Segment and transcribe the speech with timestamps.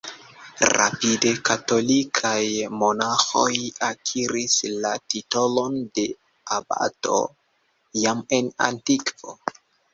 [0.77, 2.39] Rapide, katolikaj
[2.79, 3.53] monaĥoj
[3.89, 6.09] akiris la titolon de
[6.59, 7.23] "abato",
[8.07, 9.41] jam en antikvo.